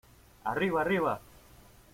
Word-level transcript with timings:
¡arriba!...¡ 0.45 0.79
arriba!... 0.81 1.21